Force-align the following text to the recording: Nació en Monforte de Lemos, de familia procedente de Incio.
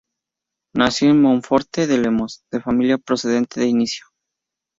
Nació 0.73 1.11
en 1.11 1.21
Monforte 1.21 1.85
de 1.85 1.99
Lemos, 1.99 2.41
de 2.51 2.59
familia 2.59 2.97
procedente 2.97 3.59
de 3.59 3.67
Incio. 3.67 4.03